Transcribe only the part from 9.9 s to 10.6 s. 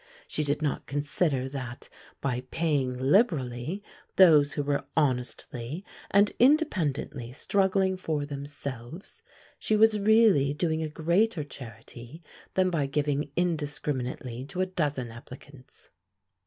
really